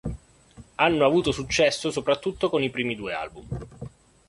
Hanno 0.77 1.05
avuto 1.05 1.31
successo 1.31 1.91
soprattutto 1.91 2.49
con 2.49 2.63
i 2.63 2.71
primi 2.71 2.95
due 2.95 3.13
album. 3.13 3.47